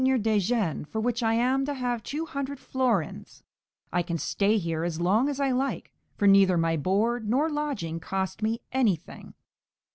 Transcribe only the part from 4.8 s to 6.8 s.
as long as I like, for neither my